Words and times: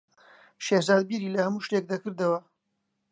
شێرزاد 0.65 1.03
بیری 1.09 1.33
لە 1.35 1.39
هەموو 1.45 1.65
شتێک 1.65 1.85
دەکردەوە. 1.91 2.39